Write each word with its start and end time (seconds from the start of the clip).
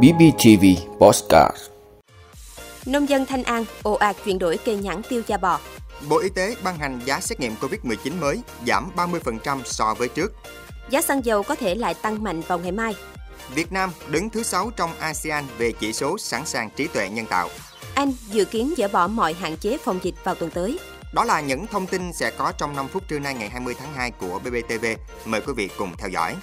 BBTV 0.00 0.64
Postcard 0.98 1.56
Nông 2.86 3.08
dân 3.08 3.26
Thanh 3.26 3.42
An 3.42 3.64
ồ 3.82 3.94
ạt 3.94 4.16
chuyển 4.24 4.38
đổi 4.38 4.58
cây 4.64 4.76
nhãn 4.76 5.02
tiêu 5.02 5.22
da 5.26 5.36
bò. 5.36 5.60
Bộ 6.08 6.18
Y 6.18 6.28
tế 6.28 6.56
ban 6.64 6.78
hành 6.78 7.00
giá 7.04 7.20
xét 7.20 7.40
nghiệm 7.40 7.54
COVID-19 7.60 8.20
mới 8.20 8.40
giảm 8.66 8.90
30% 8.96 9.60
so 9.64 9.94
với 9.98 10.08
trước. 10.08 10.32
Giá 10.90 11.02
xăng 11.02 11.24
dầu 11.24 11.42
có 11.42 11.54
thể 11.54 11.74
lại 11.74 11.94
tăng 11.94 12.22
mạnh 12.22 12.40
vào 12.40 12.58
ngày 12.58 12.72
mai. 12.72 12.94
Việt 13.54 13.72
Nam 13.72 13.90
đứng 14.08 14.30
thứ 14.30 14.42
6 14.42 14.70
trong 14.76 14.90
ASEAN 14.98 15.44
về 15.58 15.72
chỉ 15.72 15.92
số 15.92 16.18
sẵn 16.18 16.46
sàng 16.46 16.70
trí 16.76 16.86
tuệ 16.86 17.08
nhân 17.08 17.26
tạo. 17.26 17.48
Anh 17.94 18.12
dự 18.30 18.44
kiến 18.44 18.74
dỡ 18.76 18.88
bỏ 18.88 19.08
mọi 19.08 19.32
hạn 19.32 19.56
chế 19.56 19.78
phòng 19.84 19.98
dịch 20.02 20.14
vào 20.24 20.34
tuần 20.34 20.50
tới. 20.50 20.78
Đó 21.14 21.24
là 21.24 21.40
những 21.40 21.66
thông 21.66 21.86
tin 21.86 22.12
sẽ 22.12 22.30
có 22.30 22.52
trong 22.58 22.76
5 22.76 22.88
phút 22.88 23.08
trưa 23.08 23.18
nay 23.18 23.34
ngày 23.34 23.48
20 23.48 23.74
tháng 23.78 23.94
2 23.94 24.10
của 24.10 24.38
BBTV. 24.38 24.84
Mời 25.24 25.40
quý 25.40 25.52
vị 25.56 25.68
cùng 25.78 25.90
theo 25.98 26.08
dõi. 26.08 26.36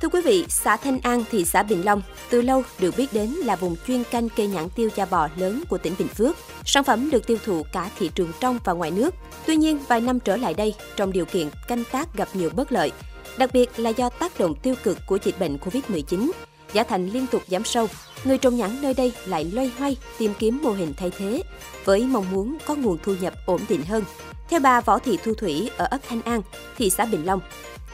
Thưa 0.00 0.08
quý 0.08 0.20
vị, 0.24 0.44
xã 0.48 0.76
Thanh 0.76 1.00
An, 1.00 1.24
thị 1.30 1.44
xã 1.44 1.62
Bình 1.62 1.84
Long 1.84 2.02
từ 2.30 2.42
lâu 2.42 2.62
được 2.78 2.96
biết 2.96 3.12
đến 3.12 3.30
là 3.30 3.56
vùng 3.56 3.76
chuyên 3.86 4.04
canh 4.04 4.28
cây 4.28 4.46
nhãn 4.46 4.68
tiêu 4.70 4.90
da 4.96 5.04
bò 5.04 5.28
lớn 5.36 5.62
của 5.68 5.78
tỉnh 5.78 5.94
Bình 5.98 6.08
Phước. 6.08 6.36
Sản 6.64 6.84
phẩm 6.84 7.10
được 7.10 7.26
tiêu 7.26 7.38
thụ 7.44 7.62
cả 7.72 7.90
thị 7.98 8.10
trường 8.14 8.32
trong 8.40 8.58
và 8.64 8.72
ngoài 8.72 8.90
nước. 8.90 9.14
Tuy 9.46 9.56
nhiên, 9.56 9.78
vài 9.88 10.00
năm 10.00 10.20
trở 10.20 10.36
lại 10.36 10.54
đây, 10.54 10.74
trong 10.96 11.12
điều 11.12 11.24
kiện 11.24 11.50
canh 11.68 11.84
tác 11.92 12.14
gặp 12.14 12.28
nhiều 12.34 12.50
bất 12.56 12.72
lợi, 12.72 12.92
đặc 13.38 13.50
biệt 13.52 13.70
là 13.76 13.90
do 13.90 14.08
tác 14.08 14.38
động 14.38 14.54
tiêu 14.54 14.74
cực 14.82 14.98
của 15.06 15.18
dịch 15.24 15.38
bệnh 15.40 15.56
Covid-19, 15.56 16.30
giá 16.72 16.82
thành 16.82 17.08
liên 17.08 17.26
tục 17.26 17.42
giảm 17.48 17.64
sâu, 17.64 17.88
người 18.26 18.38
trồng 18.38 18.56
nhãn 18.56 18.70
nơi 18.82 18.94
đây 18.94 19.12
lại 19.26 19.44
loay 19.52 19.70
hoay 19.78 19.96
tìm 20.18 20.32
kiếm 20.38 20.60
mô 20.62 20.70
hình 20.70 20.94
thay 20.96 21.10
thế 21.18 21.42
với 21.84 22.06
mong 22.06 22.30
muốn 22.30 22.56
có 22.66 22.74
nguồn 22.74 22.98
thu 23.02 23.14
nhập 23.20 23.34
ổn 23.46 23.60
định 23.68 23.82
hơn. 23.84 24.04
Theo 24.48 24.60
bà 24.60 24.80
Võ 24.80 24.98
Thị 24.98 25.18
Thu 25.24 25.34
Thủy 25.34 25.70
ở 25.76 25.86
ấp 25.90 25.98
Thanh 26.08 26.22
An, 26.22 26.42
thị 26.78 26.90
xã 26.90 27.04
Bình 27.04 27.26
Long, 27.26 27.40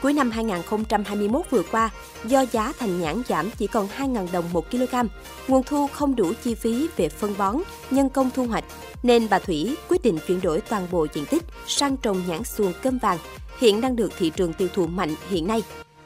Cuối 0.02 0.12
năm 0.12 0.30
2021 0.30 1.50
vừa 1.50 1.62
qua, 1.62 1.90
do 2.24 2.44
giá 2.52 2.72
thành 2.78 3.00
nhãn 3.00 3.22
giảm 3.28 3.50
chỉ 3.58 3.66
còn 3.66 3.88
2.000 3.98 4.26
đồng 4.32 4.52
1 4.52 4.70
kg, 4.70 4.94
nguồn 5.48 5.62
thu 5.62 5.86
không 5.86 6.16
đủ 6.16 6.32
chi 6.44 6.54
phí 6.54 6.88
về 6.96 7.08
phân 7.08 7.34
bón, 7.38 7.56
nhân 7.90 8.08
công 8.08 8.30
thu 8.34 8.46
hoạch, 8.46 8.64
nên 9.02 9.28
bà 9.30 9.38
Thủy 9.38 9.76
quyết 9.88 10.02
định 10.02 10.18
chuyển 10.26 10.40
đổi 10.40 10.60
toàn 10.60 10.86
bộ 10.90 11.06
diện 11.14 11.26
tích 11.26 11.42
sang 11.66 11.96
trồng 11.96 12.22
nhãn 12.26 12.44
xuồng 12.44 12.72
cơm 12.82 12.98
vàng, 12.98 13.18
hiện 13.58 13.80
đang 13.80 13.96
được 13.96 14.12
thị 14.18 14.30
trường 14.30 14.52
tiêu 14.52 14.68
thụ 14.74 14.86
mạnh 14.86 15.14
hiện 15.30 15.46
nay. 15.46 15.62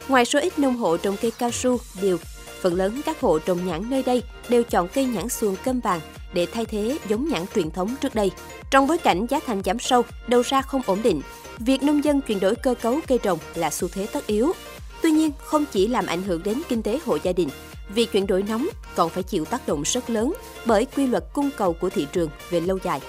Ngoài 0.09 0.25
số 0.25 0.41
ít 0.41 0.59
nông 0.59 0.77
hộ 0.77 0.97
trồng 0.97 1.17
cây 1.23 1.33
cao 1.39 1.51
su, 1.51 1.79
điều, 2.03 2.19
phần 2.61 2.75
lớn 2.75 3.01
các 3.05 3.21
hộ 3.21 3.39
trồng 3.39 3.67
nhãn 3.67 3.91
nơi 3.91 4.03
đây 4.03 4.23
đều 4.49 4.63
chọn 4.63 4.89
cây 4.89 5.05
nhãn 5.05 5.29
xuồng 5.29 5.57
cơm 5.65 5.81
vàng 5.81 6.01
để 6.35 6.47
thay 6.47 6.65
thế 6.65 6.99
giống 7.09 7.29
nhãn 7.29 7.45
truyền 7.55 7.71
thống 7.71 7.95
trước 8.01 8.15
đây. 8.15 8.31
Trong 8.71 8.87
bối 8.87 8.99
cảnh 8.99 9.27
giá 9.27 9.41
thành 9.47 9.63
giảm 9.65 9.79
sâu, 9.79 10.03
đầu 10.27 10.43
ra 10.43 10.63
không 10.63 10.83
ổn 10.87 11.03
định, 11.03 11.23
việc 11.59 11.83
nông 11.83 12.05
dân 12.05 12.21
chuyển 12.21 12.41
đổi 12.41 12.55
cơ 12.55 12.75
cấu 12.75 13.01
cây 13.07 13.19
trồng 13.19 13.39
là 13.55 13.71
xu 13.71 13.89
thế 13.89 14.07
tất 14.13 14.27
yếu. 14.27 14.53
Tuy 15.03 15.11
nhiên, 15.11 15.31
không 15.39 15.65
chỉ 15.73 15.89
làm 15.89 16.07
ảnh 16.07 16.23
hưởng 16.23 16.43
đến 16.43 16.63
kinh 16.69 16.83
tế 16.83 16.99
hộ 17.05 17.19
gia 17.23 17.33
đình, 17.33 17.49
việc 17.95 18.13
chuyển 18.13 18.27
đổi 18.27 18.43
nóng 18.43 18.69
còn 18.95 19.11
phải 19.11 19.23
chịu 19.23 19.45
tác 19.45 19.69
động 19.69 19.83
rất 19.83 20.11
lớn 20.11 20.33
bởi 20.65 20.85
quy 20.85 21.07
luật 21.07 21.25
cung 21.33 21.51
cầu 21.57 21.73
của 21.73 21.91
thị 21.91 22.07
trường 22.13 22.31
về 22.51 22.61
lâu 22.61 22.79
dài. 22.85 23.01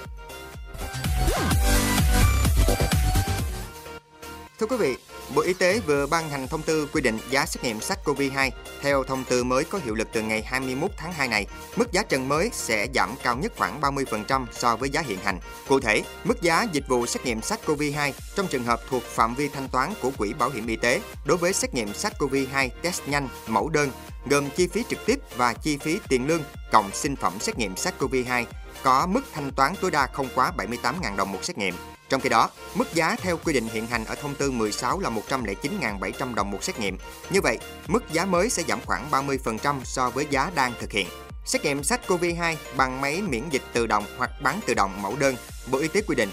Thưa 4.59 4.67
quý 4.67 4.77
vị, 4.77 4.95
Bộ 5.35 5.41
Y 5.41 5.53
tế 5.53 5.79
vừa 5.79 6.07
ban 6.07 6.29
hành 6.29 6.47
thông 6.47 6.61
tư 6.61 6.87
quy 6.93 7.01
định 7.01 7.17
giá 7.29 7.45
xét 7.45 7.63
nghiệm 7.63 7.79
SARS-CoV-2. 7.79 8.51
Theo 8.81 9.03
thông 9.03 9.23
tư 9.23 9.43
mới 9.43 9.63
có 9.63 9.79
hiệu 9.85 9.95
lực 9.95 10.07
từ 10.13 10.21
ngày 10.21 10.41
21 10.41 10.91
tháng 10.97 11.13
2 11.13 11.27
này, 11.27 11.45
mức 11.75 11.91
giá 11.91 12.03
trần 12.03 12.29
mới 12.29 12.49
sẽ 12.53 12.87
giảm 12.95 13.15
cao 13.23 13.35
nhất 13.35 13.53
khoảng 13.57 13.81
30% 13.81 14.45
so 14.51 14.75
với 14.75 14.89
giá 14.89 15.01
hiện 15.01 15.19
hành. 15.23 15.39
Cụ 15.67 15.79
thể, 15.79 16.03
mức 16.23 16.41
giá 16.41 16.67
dịch 16.71 16.87
vụ 16.87 17.05
xét 17.05 17.25
nghiệm 17.25 17.39
SARS-CoV-2 17.39 18.11
trong 18.35 18.47
trường 18.47 18.63
hợp 18.63 18.79
thuộc 18.89 19.03
phạm 19.03 19.35
vi 19.35 19.49
thanh 19.49 19.69
toán 19.69 19.93
của 20.01 20.11
Quỹ 20.17 20.33
Bảo 20.33 20.49
hiểm 20.49 20.67
Y 20.67 20.75
tế 20.75 21.01
đối 21.25 21.37
với 21.37 21.53
xét 21.53 21.73
nghiệm 21.73 21.91
SARS-CoV-2 21.91 22.69
test 22.81 23.01
nhanh 23.07 23.29
mẫu 23.47 23.69
đơn 23.69 23.91
gồm 24.29 24.49
chi 24.49 24.67
phí 24.67 24.83
trực 24.89 25.05
tiếp 25.05 25.19
và 25.37 25.53
chi 25.53 25.77
phí 25.77 25.99
tiền 26.09 26.27
lương 26.27 26.41
cộng 26.71 26.91
sinh 26.93 27.15
phẩm 27.15 27.33
xét 27.39 27.57
nghiệm 27.57 27.73
SARS-CoV-2 27.73 28.45
có 28.83 29.07
mức 29.07 29.21
thanh 29.33 29.51
toán 29.51 29.73
tối 29.81 29.91
đa 29.91 30.07
không 30.13 30.27
quá 30.35 30.51
78.000 30.57 31.15
đồng 31.15 31.31
một 31.31 31.39
xét 31.43 31.57
nghiệm. 31.57 31.73
Trong 32.09 32.21
khi 32.21 32.29
đó, 32.29 32.49
mức 32.75 32.93
giá 32.93 33.15
theo 33.15 33.37
quy 33.37 33.53
định 33.53 33.67
hiện 33.73 33.87
hành 33.87 34.05
ở 34.05 34.15
thông 34.15 34.35
tư 34.35 34.51
16 34.51 34.99
là 34.99 35.09
109.700 35.09 36.35
đồng 36.35 36.51
một 36.51 36.63
xét 36.63 36.79
nghiệm. 36.79 36.97
Như 37.29 37.41
vậy, 37.41 37.57
mức 37.87 38.03
giá 38.11 38.25
mới 38.25 38.49
sẽ 38.49 38.63
giảm 38.67 38.79
khoảng 38.85 39.11
30% 39.11 39.79
so 39.83 40.09
với 40.09 40.27
giá 40.29 40.51
đang 40.55 40.73
thực 40.79 40.91
hiện. 40.91 41.07
Xét 41.45 41.63
nghiệm 41.63 41.81
SARS-CoV-2 41.81 42.55
bằng 42.77 43.01
máy 43.01 43.21
miễn 43.21 43.43
dịch 43.49 43.63
tự 43.73 43.87
động 43.87 44.05
hoặc 44.17 44.31
bán 44.41 44.59
tự 44.65 44.73
động 44.73 45.01
mẫu 45.01 45.15
đơn, 45.15 45.35
Bộ 45.71 45.79
Y 45.79 45.87
tế 45.87 46.01
quy 46.01 46.15
định 46.15 46.29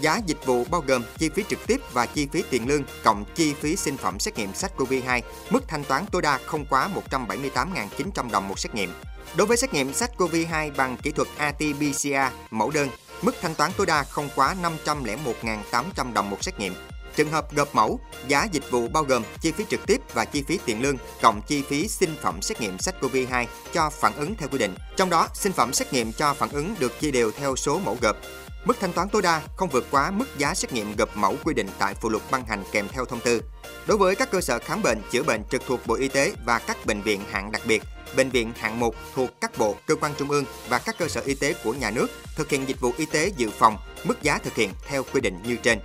Giá 0.00 0.20
dịch 0.26 0.46
vụ 0.46 0.64
bao 0.70 0.84
gồm 0.86 1.02
chi 1.18 1.28
phí 1.28 1.44
trực 1.48 1.66
tiếp 1.66 1.80
và 1.92 2.06
chi 2.06 2.28
phí 2.32 2.42
tiền 2.50 2.68
lương 2.68 2.82
cộng 3.04 3.24
chi 3.34 3.54
phí 3.54 3.76
sinh 3.76 3.96
phẩm 3.96 4.18
xét 4.18 4.38
nghiệm 4.38 4.52
SARS-CoV-2, 4.52 5.20
mức 5.50 5.68
thanh 5.68 5.84
toán 5.84 6.04
tối 6.12 6.22
đa 6.22 6.38
không 6.46 6.66
quá 6.66 6.88
178.900 7.10 8.30
đồng 8.30 8.48
một 8.48 8.58
xét 8.58 8.74
nghiệm. 8.74 8.92
Đối 9.36 9.46
với 9.46 9.56
xét 9.56 9.74
nghiệm 9.74 9.92
SARS-CoV-2 9.92 10.70
bằng 10.76 10.96
kỹ 11.02 11.10
thuật 11.10 11.28
RT-PCR 11.38 12.30
mẫu 12.50 12.70
đơn, 12.70 12.88
mức 13.22 13.34
thanh 13.40 13.54
toán 13.54 13.70
tối 13.76 13.86
đa 13.86 14.04
không 14.04 14.28
quá 14.34 14.56
501.800 14.84 16.12
đồng 16.12 16.30
một 16.30 16.44
xét 16.44 16.60
nghiệm. 16.60 16.74
Trường 17.16 17.30
hợp 17.30 17.54
gộp 17.54 17.74
mẫu, 17.74 18.00
giá 18.28 18.46
dịch 18.52 18.70
vụ 18.70 18.88
bao 18.88 19.02
gồm 19.02 19.22
chi 19.40 19.52
phí 19.52 19.64
trực 19.68 19.86
tiếp 19.86 20.00
và 20.14 20.24
chi 20.24 20.42
phí 20.42 20.58
tiền 20.64 20.82
lương 20.82 20.96
cộng 21.22 21.42
chi 21.46 21.62
phí 21.62 21.88
sinh 21.88 22.16
phẩm 22.22 22.42
xét 22.42 22.60
nghiệm 22.60 22.76
SARS-CoV-2 22.76 23.46
cho 23.72 23.90
phản 23.90 24.12
ứng 24.16 24.34
theo 24.34 24.48
quy 24.48 24.58
định. 24.58 24.74
Trong 24.96 25.10
đó, 25.10 25.28
sinh 25.34 25.52
phẩm 25.52 25.72
xét 25.72 25.92
nghiệm 25.92 26.12
cho 26.12 26.34
phản 26.34 26.48
ứng 26.48 26.74
được 26.78 27.00
chia 27.00 27.10
đều 27.10 27.30
theo 27.30 27.56
số 27.56 27.78
mẫu 27.78 27.96
gộp. 28.00 28.16
Mức 28.64 28.76
thanh 28.80 28.92
toán 28.92 29.08
tối 29.08 29.22
đa 29.22 29.42
không 29.56 29.68
vượt 29.68 29.86
quá 29.90 30.10
mức 30.10 30.26
giá 30.38 30.54
xét 30.54 30.72
nghiệm 30.72 30.96
gộp 30.96 31.16
mẫu 31.16 31.36
quy 31.44 31.54
định 31.54 31.68
tại 31.78 31.94
phụ 31.94 32.08
lục 32.08 32.22
ban 32.30 32.46
hành 32.46 32.64
kèm 32.72 32.88
theo 32.88 33.04
thông 33.04 33.20
tư. 33.20 33.42
Đối 33.86 33.98
với 33.98 34.14
các 34.14 34.30
cơ 34.30 34.40
sở 34.40 34.58
khám 34.58 34.82
bệnh, 34.82 34.98
chữa 35.10 35.22
bệnh 35.22 35.44
trực 35.50 35.62
thuộc 35.66 35.86
Bộ 35.86 35.94
Y 35.94 36.08
tế 36.08 36.32
và 36.44 36.58
các 36.58 36.86
bệnh 36.86 37.02
viện 37.02 37.20
hạng 37.30 37.52
đặc 37.52 37.62
biệt, 37.66 37.82
bệnh 38.16 38.30
viện 38.30 38.52
hạng 38.56 38.80
1 38.80 38.94
thuộc 39.14 39.30
các 39.40 39.58
bộ, 39.58 39.76
cơ 39.86 39.94
quan 39.96 40.12
trung 40.18 40.30
ương 40.30 40.44
và 40.68 40.78
các 40.78 40.98
cơ 40.98 41.08
sở 41.08 41.20
y 41.20 41.34
tế 41.34 41.54
của 41.64 41.72
nhà 41.72 41.90
nước 41.90 42.06
thực 42.36 42.50
hiện 42.50 42.68
dịch 42.68 42.80
vụ 42.80 42.92
y 42.96 43.06
tế 43.06 43.32
dự 43.36 43.50
phòng, 43.50 43.76
mức 44.04 44.22
giá 44.22 44.38
thực 44.38 44.54
hiện 44.54 44.70
theo 44.88 45.04
quy 45.12 45.20
định 45.20 45.38
như 45.42 45.56
trên. 45.56 45.78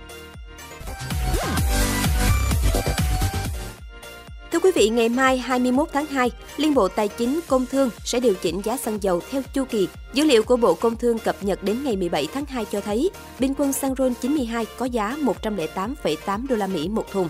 Quý 4.64 4.70
vị, 4.74 4.88
ngày 4.88 5.08
mai 5.08 5.38
21 5.38 5.88
tháng 5.92 6.06
2, 6.06 6.30
Liên 6.56 6.74
Bộ 6.74 6.88
Tài 6.88 7.08
chính 7.08 7.40
Công 7.48 7.66
Thương 7.66 7.90
sẽ 8.04 8.20
điều 8.20 8.34
chỉnh 8.34 8.60
giá 8.64 8.76
xăng 8.76 9.02
dầu 9.02 9.20
theo 9.30 9.42
chu 9.54 9.64
kỳ. 9.64 9.88
Dữ 10.12 10.24
liệu 10.24 10.42
của 10.42 10.56
Bộ 10.56 10.74
Công 10.74 10.96
Thương 10.96 11.18
cập 11.18 11.36
nhật 11.40 11.62
đến 11.62 11.84
ngày 11.84 11.96
17 11.96 12.28
tháng 12.34 12.44
2 12.44 12.64
cho 12.64 12.80
thấy, 12.80 13.10
bình 13.38 13.54
quân 13.58 13.72
xăng 13.72 13.94
RON 13.94 14.14
92 14.20 14.66
có 14.78 14.86
giá 14.86 15.16
108,8 15.42 16.46
đô 16.48 16.56
la 16.56 16.66
Mỹ 16.66 16.88
một 16.88 17.10
thùng. 17.12 17.28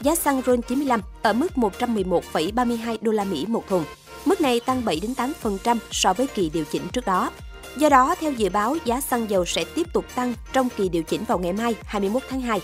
Giá 0.00 0.14
xăng 0.14 0.42
RON 0.46 0.62
95 0.62 1.00
ở 1.22 1.32
mức 1.32 1.52
111,32 1.54 2.96
đô 3.00 3.12
la 3.12 3.24
Mỹ 3.24 3.44
một 3.48 3.68
thùng. 3.68 3.84
Mức 4.24 4.40
này 4.40 4.60
tăng 4.60 4.84
7 4.84 5.00
đến 5.00 5.14
8% 5.42 5.76
so 5.90 6.12
với 6.12 6.26
kỳ 6.26 6.50
điều 6.54 6.64
chỉnh 6.64 6.82
trước 6.92 7.06
đó. 7.06 7.30
Do 7.76 7.88
đó, 7.88 8.14
theo 8.20 8.32
dự 8.32 8.48
báo, 8.48 8.76
giá 8.84 9.00
xăng 9.00 9.30
dầu 9.30 9.44
sẽ 9.44 9.64
tiếp 9.74 9.92
tục 9.92 10.04
tăng 10.14 10.34
trong 10.52 10.68
kỳ 10.76 10.88
điều 10.88 11.02
chỉnh 11.02 11.24
vào 11.24 11.38
ngày 11.38 11.52
mai 11.52 11.74
21 11.84 12.22
tháng 12.28 12.40
2. 12.40 12.60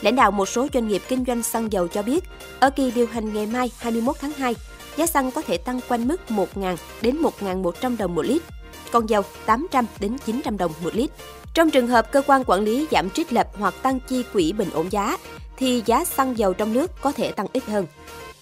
Lãnh 0.00 0.16
đạo 0.16 0.30
một 0.30 0.46
số 0.46 0.66
doanh 0.74 0.88
nghiệp 0.88 1.02
kinh 1.08 1.24
doanh 1.26 1.42
xăng 1.42 1.72
dầu 1.72 1.88
cho 1.88 2.02
biết, 2.02 2.24
ở 2.60 2.70
kỳ 2.70 2.90
điều 2.90 3.06
hành 3.06 3.34
ngày 3.34 3.46
mai 3.46 3.70
21 3.78 4.16
tháng 4.20 4.32
2, 4.32 4.54
giá 4.96 5.06
xăng 5.06 5.30
có 5.30 5.42
thể 5.42 5.56
tăng 5.58 5.80
quanh 5.88 6.08
mức 6.08 6.20
1.000 6.28 6.76
đến 7.02 7.22
1.100 7.40 7.96
đồng 7.96 8.14
một 8.14 8.22
lít, 8.22 8.42
còn 8.90 9.06
dầu 9.06 9.22
800 9.46 9.86
đến 10.00 10.16
900 10.26 10.56
đồng 10.56 10.72
một 10.84 10.94
lít. 10.94 11.10
Trong 11.54 11.70
trường 11.70 11.86
hợp 11.86 12.12
cơ 12.12 12.22
quan 12.26 12.44
quản 12.46 12.60
lý 12.60 12.86
giảm 12.90 13.10
trích 13.10 13.32
lập 13.32 13.48
hoặc 13.58 13.74
tăng 13.82 14.00
chi 14.00 14.24
quỹ 14.32 14.52
bình 14.52 14.70
ổn 14.72 14.92
giá, 14.92 15.16
thì 15.56 15.82
giá 15.86 16.04
xăng 16.04 16.38
dầu 16.38 16.52
trong 16.54 16.72
nước 16.72 16.90
có 17.00 17.12
thể 17.12 17.32
tăng 17.32 17.46
ít 17.52 17.64
hơn. 17.64 17.86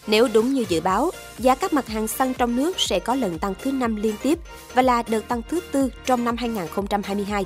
Nếu 0.06 0.28
đúng 0.32 0.54
như 0.54 0.64
dự 0.68 0.80
báo, 0.80 1.10
giá 1.38 1.54
các 1.54 1.72
mặt 1.72 1.86
hàng 1.86 2.08
xăng 2.08 2.34
trong 2.34 2.56
nước 2.56 2.80
sẽ 2.80 2.98
có 2.98 3.14
lần 3.14 3.38
tăng 3.38 3.54
thứ 3.62 3.72
năm 3.72 3.96
liên 3.96 4.14
tiếp 4.22 4.38
và 4.74 4.82
là 4.82 5.02
đợt 5.02 5.28
tăng 5.28 5.42
thứ 5.50 5.60
tư 5.72 5.90
trong 6.06 6.24
năm 6.24 6.36
2022. 6.36 7.44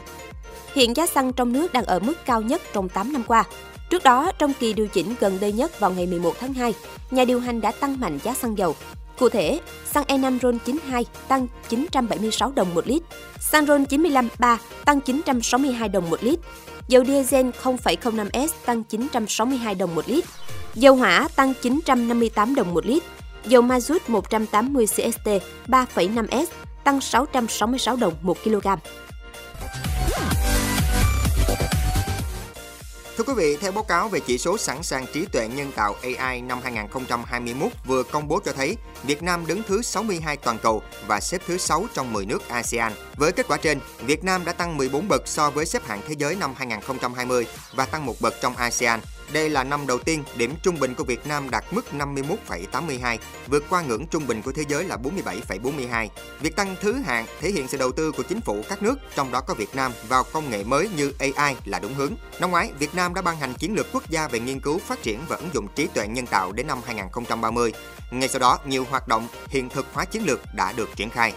Hiện 0.75 0.97
giá 0.97 1.07
xăng 1.07 1.33
trong 1.33 1.53
nước 1.53 1.73
đang 1.73 1.85
ở 1.85 1.99
mức 1.99 2.15
cao 2.27 2.43
nhất 2.43 2.63
trong 2.73 2.89
8 2.89 3.13
năm 3.13 3.23
qua. 3.27 3.45
Trước 3.91 4.05
đó, 4.05 4.33
trong 4.39 4.53
kỳ 4.61 4.73
điều 4.73 4.89
chỉnh 4.89 5.15
gần 5.21 5.39
đây 5.41 5.53
nhất 5.53 5.81
vào 5.81 5.91
ngày 5.91 6.07
11 6.07 6.35
tháng 6.41 6.55
2, 6.55 6.75
nhà 7.11 7.25
điều 7.25 7.41
hành 7.41 7.61
đã 7.61 7.73
tăng 7.73 8.01
mạnh 8.01 8.19
giá 8.23 8.35
xăng 8.35 8.59
dầu. 8.59 8.77
Cụ 9.19 9.29
thể, 9.29 9.61
xăng 9.93 10.05
E5 10.05 10.39
RON 10.39 10.59
92 10.59 11.05
tăng 11.29 11.47
976 11.69 12.53
đồng 12.57 12.75
một 12.75 12.87
lít, 12.87 13.03
xăng 13.41 13.67
RON 13.67 13.85
95 13.85 14.29
3 14.39 14.59
tăng 14.85 15.01
962 15.01 15.89
đồng 15.89 16.11
một 16.11 16.23
lít, 16.23 16.39
dầu 16.89 17.05
diesel 17.05 17.47
0,05S 17.63 18.49
tăng 18.67 18.85
962 18.85 19.75
đồng 19.75 19.95
một 19.95 20.09
lít, 20.09 20.25
dầu 20.75 20.97
hỏa 20.97 21.29
tăng 21.37 21.53
958 21.63 22.55
đồng 22.55 22.75
một 22.75 22.87
lít, 22.87 23.03
dầu 23.45 23.63
ma 23.63 23.81
rút 23.81 24.11
180 24.11 24.87
CST 24.87 25.29
3,5S 25.67 26.47
tăng 26.85 27.01
666 27.01 27.97
đồng 27.97 28.15
một 28.23 28.37
kg. 28.45 28.67
Thưa 33.17 33.25
quý 33.25 33.35
vị, 33.37 33.57
theo 33.61 33.73
báo 33.73 33.85
cáo 33.85 34.09
về 34.09 34.21
chỉ 34.21 34.39
số 34.39 34.59
sẵn 34.59 34.83
sàng 34.83 35.07
trí 35.13 35.27
tuệ 35.27 35.49
nhân 35.49 35.73
tạo 35.77 35.95
AI 36.03 36.41
năm 36.41 36.61
2021 36.63 37.73
vừa 37.87 38.03
công 38.03 38.29
bố 38.29 38.41
cho 38.45 38.53
thấy 38.53 38.77
Việt 39.03 39.23
Nam 39.23 39.47
đứng 39.47 39.63
thứ 39.63 39.83
62 39.83 40.37
toàn 40.37 40.59
cầu 40.63 40.83
và 41.07 41.21
xếp 41.21 41.43
thứ 41.47 41.59
6 41.59 41.87
trong 41.95 42.13
10 42.13 42.27
nước 42.27 42.49
ASEAN. 42.49 42.93
Với 43.17 43.33
kết 43.33 43.49
quả 43.49 43.57
trên, 43.57 43.81
Việt 44.01 44.25
Nam 44.25 44.45
đã 44.45 44.53
tăng 44.53 44.77
14 44.77 45.09
bậc 45.09 45.23
so 45.27 45.51
với 45.51 45.67
xếp 45.67 45.83
hạng 45.87 46.01
thế 46.09 46.15
giới 46.19 46.35
năm 46.35 46.55
2020 46.57 47.47
và 47.75 47.87
tăng 47.87 48.07
một 48.07 48.15
bậc 48.21 48.35
trong 48.41 48.57
ASEAN. 48.57 49.01
Đây 49.33 49.51
là 49.51 49.65
năm 49.65 49.87
đầu 49.87 49.99
tiên 49.99 50.25
điểm 50.37 50.55
trung 50.63 50.81
bình 50.81 50.95
của 50.95 51.05
Việt 51.05 51.27
Nam 51.27 51.51
đạt 51.51 51.65
mức 51.71 51.85
51,82, 51.93 53.19
vượt 53.47 53.65
qua 53.71 53.83
ngưỡng 53.83 54.07
trung 54.07 54.27
bình 54.27 54.43
của 54.43 54.53
thế 54.53 54.63
giới 54.69 54.85
là 54.85 54.97
47,42. 54.97 56.09
Việc 56.41 56.57
tăng 56.57 56.77
thứ 56.81 56.93
hạng 56.93 57.27
thể 57.41 57.51
hiện 57.51 57.69
sự 57.69 57.79
đầu 57.79 57.93
tư 57.93 58.13
của 58.13 58.23
chính 58.23 58.41
phủ 58.41 58.63
các 58.69 58.83
nước, 58.83 58.99
trong 59.15 59.33
đó 59.33 59.41
có 59.41 59.55
Việt 59.55 59.75
Nam, 59.75 59.93
vào 60.09 60.25
công 60.33 60.51
nghệ 60.51 60.65
mới 60.65 60.89
như 60.97 61.13
AI 61.19 61.55
là 61.65 61.79
đúng 61.79 61.95
hướng. 61.95 62.13
Năm 62.41 62.51
ngoái, 62.51 62.71
Việt 62.79 62.95
Nam 62.95 63.15
đã 63.15 63.23
ban 63.23 63.37
hành 63.37 63.55
chiến 63.55 63.75
lược 63.75 63.87
quốc 63.93 64.11
gia 64.11 64.29
về 64.29 64.41
nghiên 64.41 64.61
cứu, 64.61 64.79
phát 64.79 65.03
triển 65.03 65.21
và 65.29 65.37
ứng 65.37 65.51
dụng 65.55 65.69
trí 65.75 65.87
tuệ 65.87 66.09
nhân 66.09 66.27
tạo 66.27 66.53
đến 66.53 66.67
năm 66.67 66.79
2030. 66.87 67.73
Ngay 68.11 68.29
sau 68.29 68.41
đó, 68.41 68.59
nhiều 68.67 68.87
hoạt 68.91 69.09
động 69.09 69.29
hiện 69.49 69.69
thực 69.69 69.87
hóa 69.93 70.05
chiến 70.05 70.27
lược 70.27 70.41
đã 70.55 70.73
được 70.73 70.97
triển 70.97 71.11
khai. 71.11 71.33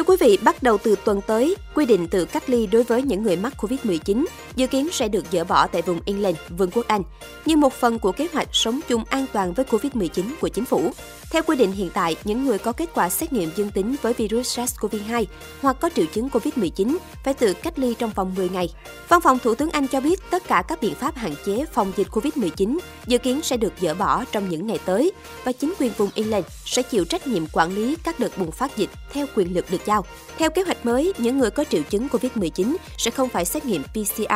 Thưa 0.00 0.04
quý 0.04 0.16
vị, 0.20 0.38
bắt 0.42 0.62
đầu 0.62 0.78
từ 0.78 0.96
tuần 1.04 1.20
tới, 1.26 1.56
quy 1.74 1.86
định 1.86 2.08
tự 2.08 2.24
cách 2.24 2.50
ly 2.50 2.66
đối 2.66 2.82
với 2.82 3.02
những 3.02 3.22
người 3.22 3.36
mắc 3.36 3.52
Covid-19 3.56 4.24
dự 4.56 4.66
kiến 4.66 4.88
sẽ 4.92 5.08
được 5.08 5.24
dỡ 5.32 5.44
bỏ 5.44 5.66
tại 5.66 5.82
vùng 5.82 6.00
England, 6.06 6.36
Vương 6.48 6.70
quốc 6.70 6.86
Anh, 6.88 7.02
như 7.46 7.56
một 7.56 7.72
phần 7.72 7.98
của 7.98 8.12
kế 8.12 8.28
hoạch 8.32 8.48
sống 8.52 8.80
chung 8.88 9.04
an 9.04 9.26
toàn 9.32 9.52
với 9.52 9.64
Covid-19 9.70 10.24
của 10.40 10.48
chính 10.48 10.64
phủ. 10.64 10.90
Theo 11.30 11.42
quy 11.42 11.56
định 11.56 11.72
hiện 11.72 11.90
tại, 11.94 12.16
những 12.24 12.44
người 12.44 12.58
có 12.58 12.72
kết 12.72 12.90
quả 12.94 13.08
xét 13.08 13.32
nghiệm 13.32 13.50
dương 13.56 13.70
tính 13.70 13.96
với 14.02 14.12
virus 14.12 14.58
SARS-CoV-2 14.58 15.24
hoặc 15.62 15.76
có 15.80 15.90
triệu 15.94 16.06
chứng 16.06 16.28
COVID-19 16.28 16.96
phải 17.24 17.34
tự 17.34 17.52
cách 17.52 17.78
ly 17.78 17.94
trong 17.98 18.10
vòng 18.14 18.34
10 18.36 18.48
ngày. 18.48 18.68
Văn 19.08 19.20
phòng 19.20 19.38
Thủ 19.38 19.54
tướng 19.54 19.70
Anh 19.70 19.86
cho 19.86 20.00
biết 20.00 20.20
tất 20.30 20.48
cả 20.48 20.62
các 20.68 20.80
biện 20.80 20.94
pháp 20.94 21.16
hạn 21.16 21.34
chế 21.44 21.64
phòng 21.72 21.92
dịch 21.96 22.08
COVID-19 22.10 22.78
dự 23.06 23.18
kiến 23.18 23.40
sẽ 23.42 23.56
được 23.56 23.72
dỡ 23.80 23.94
bỏ 23.94 24.24
trong 24.32 24.48
những 24.48 24.66
ngày 24.66 24.78
tới 24.84 25.12
và 25.44 25.52
chính 25.52 25.74
quyền 25.78 25.92
vùng 25.96 26.10
England 26.14 26.44
sẽ 26.64 26.82
chịu 26.82 27.04
trách 27.04 27.26
nhiệm 27.26 27.46
quản 27.52 27.74
lý 27.74 27.96
các 28.04 28.20
đợt 28.20 28.38
bùng 28.38 28.50
phát 28.50 28.76
dịch 28.76 28.90
theo 29.12 29.26
quyền 29.34 29.54
lực 29.54 29.64
được 29.70 29.80
giao. 29.86 30.04
Theo 30.38 30.50
kế 30.50 30.62
hoạch 30.62 30.86
mới, 30.86 31.12
những 31.18 31.38
người 31.38 31.50
có 31.50 31.64
triệu 31.64 31.82
chứng 31.82 32.08
COVID-19 32.08 32.76
sẽ 32.98 33.10
không 33.10 33.28
phải 33.28 33.44
xét 33.44 33.64
nghiệm 33.64 33.82
PCR, 33.82 34.34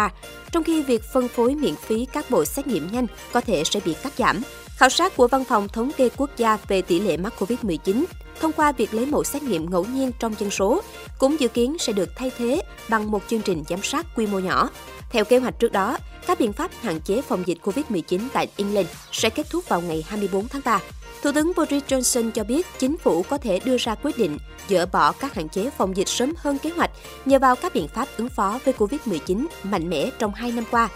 trong 0.52 0.64
khi 0.64 0.82
việc 0.82 1.02
phân 1.12 1.28
phối 1.28 1.54
miễn 1.54 1.74
phí 1.74 2.06
các 2.12 2.30
bộ 2.30 2.44
xét 2.44 2.66
nghiệm 2.66 2.92
nhanh 2.92 3.06
có 3.32 3.40
thể 3.40 3.64
sẽ 3.64 3.80
bị 3.84 3.94
cắt 4.02 4.12
giảm. 4.18 4.42
Khảo 4.76 4.88
sát 4.88 5.16
của 5.16 5.28
Văn 5.28 5.44
phòng 5.44 5.68
Thống 5.68 5.90
kê 5.96 6.08
Quốc 6.16 6.30
gia 6.36 6.58
về 6.68 6.82
tỷ 6.82 7.00
lệ 7.00 7.16
mắc 7.16 7.34
COVID-19 7.38 8.04
thông 8.40 8.52
qua 8.52 8.72
việc 8.72 8.94
lấy 8.94 9.06
mẫu 9.06 9.24
xét 9.24 9.42
nghiệm 9.42 9.70
ngẫu 9.70 9.84
nhiên 9.84 10.10
trong 10.18 10.34
dân 10.38 10.50
số 10.50 10.82
cũng 11.18 11.40
dự 11.40 11.48
kiến 11.48 11.76
sẽ 11.78 11.92
được 11.92 12.08
thay 12.16 12.30
thế 12.38 12.62
bằng 12.88 13.10
một 13.10 13.22
chương 13.28 13.42
trình 13.42 13.64
giám 13.68 13.82
sát 13.82 14.06
quy 14.16 14.26
mô 14.26 14.38
nhỏ. 14.38 14.70
Theo 15.10 15.24
kế 15.24 15.38
hoạch 15.38 15.58
trước 15.58 15.72
đó, 15.72 15.98
các 16.26 16.38
biện 16.38 16.52
pháp 16.52 16.70
hạn 16.80 17.00
chế 17.00 17.22
phòng 17.22 17.42
dịch 17.46 17.58
COVID-19 17.62 18.20
tại 18.32 18.48
England 18.56 18.86
sẽ 19.12 19.30
kết 19.30 19.46
thúc 19.50 19.68
vào 19.68 19.80
ngày 19.80 20.04
24 20.08 20.48
tháng 20.48 20.62
3. 20.64 20.80
Thủ 21.22 21.32
tướng 21.32 21.52
Boris 21.56 21.82
Johnson 21.88 22.30
cho 22.30 22.44
biết 22.44 22.66
chính 22.78 22.98
phủ 22.98 23.22
có 23.22 23.38
thể 23.38 23.60
đưa 23.64 23.76
ra 23.78 23.94
quyết 24.02 24.18
định 24.18 24.38
dỡ 24.68 24.86
bỏ 24.86 25.12
các 25.12 25.34
hạn 25.34 25.48
chế 25.48 25.70
phòng 25.78 25.96
dịch 25.96 26.08
sớm 26.08 26.32
hơn 26.38 26.58
kế 26.58 26.70
hoạch 26.70 26.90
nhờ 27.24 27.38
vào 27.38 27.56
các 27.56 27.74
biện 27.74 27.88
pháp 27.88 28.08
ứng 28.16 28.28
phó 28.28 28.58
với 28.64 28.74
COVID-19 28.78 29.46
mạnh 29.62 29.90
mẽ 29.90 30.10
trong 30.18 30.34
hai 30.34 30.52
năm 30.52 30.64
qua. 30.70 30.88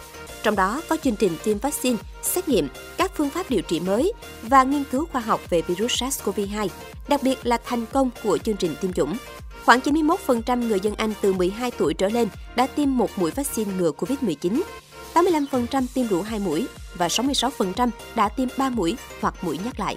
Trong 0.42 0.56
đó 0.56 0.82
có 0.88 0.96
chương 0.96 1.16
trình 1.16 1.32
tiêm 1.44 1.58
vaccine, 1.58 1.96
xét 2.22 2.48
nghiệm, 2.48 2.68
các 2.96 3.12
phương 3.14 3.30
pháp 3.30 3.50
điều 3.50 3.62
trị 3.62 3.80
mới 3.80 4.12
và 4.42 4.62
nghiên 4.62 4.84
cứu 4.84 5.06
khoa 5.12 5.20
học 5.20 5.40
về 5.50 5.62
virus 5.62 6.02
SARS-CoV-2, 6.02 6.68
đặc 7.08 7.22
biệt 7.22 7.46
là 7.46 7.58
thành 7.64 7.86
công 7.86 8.10
của 8.24 8.38
chương 8.38 8.56
trình 8.56 8.74
tiêm 8.80 8.92
chủng. 8.92 9.16
Khoảng 9.64 9.80
91% 9.80 10.68
người 10.68 10.80
dân 10.80 10.94
Anh 10.94 11.12
từ 11.20 11.32
12 11.32 11.70
tuổi 11.70 11.94
trở 11.94 12.08
lên 12.08 12.28
đã 12.56 12.66
tiêm 12.66 12.96
một 12.96 13.10
mũi 13.16 13.30
vaccine 13.30 13.72
ngừa 13.78 13.90
COVID-19, 13.98 14.62
85% 15.14 15.86
tiêm 15.94 16.08
đủ 16.08 16.22
2 16.22 16.38
mũi 16.38 16.66
và 16.94 17.08
66% 17.08 17.90
đã 18.14 18.28
tiêm 18.28 18.48
3 18.56 18.70
mũi 18.70 18.96
hoặc 19.20 19.34
mũi 19.42 19.58
nhắc 19.64 19.80
lại. 19.80 19.96